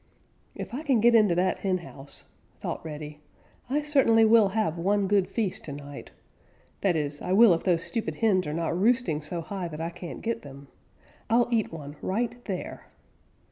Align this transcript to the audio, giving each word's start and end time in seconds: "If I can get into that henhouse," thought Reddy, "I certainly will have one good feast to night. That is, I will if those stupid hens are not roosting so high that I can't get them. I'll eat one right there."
"If 0.55 0.73
I 0.73 0.81
can 0.81 0.99
get 0.99 1.13
into 1.13 1.35
that 1.35 1.59
henhouse," 1.59 2.23
thought 2.59 2.83
Reddy, 2.83 3.19
"I 3.69 3.83
certainly 3.83 4.25
will 4.25 4.47
have 4.49 4.79
one 4.79 5.05
good 5.07 5.27
feast 5.27 5.63
to 5.65 5.73
night. 5.73 6.09
That 6.81 6.95
is, 6.95 7.21
I 7.21 7.33
will 7.33 7.53
if 7.53 7.61
those 7.63 7.83
stupid 7.83 8.15
hens 8.15 8.47
are 8.47 8.51
not 8.55 8.75
roosting 8.75 9.21
so 9.21 9.41
high 9.41 9.67
that 9.67 9.79
I 9.79 9.91
can't 9.91 10.23
get 10.23 10.41
them. 10.41 10.69
I'll 11.29 11.49
eat 11.51 11.71
one 11.71 11.97
right 12.01 12.43
there." 12.45 12.87